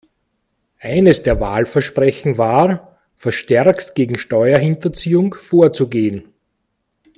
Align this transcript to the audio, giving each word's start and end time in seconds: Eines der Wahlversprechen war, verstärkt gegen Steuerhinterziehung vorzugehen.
Eines 0.81 1.21
der 1.21 1.39
Wahlversprechen 1.39 2.39
war, 2.39 2.97
verstärkt 3.13 3.93
gegen 3.93 4.17
Steuerhinterziehung 4.17 5.35
vorzugehen. 5.35 6.33